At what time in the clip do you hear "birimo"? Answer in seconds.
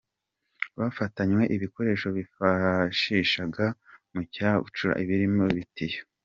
5.07-5.43